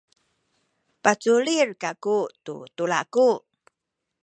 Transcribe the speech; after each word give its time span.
paculil 1.03 1.69
kaku 1.81 2.17
tu 2.45 2.55
tulaku. 2.75 3.27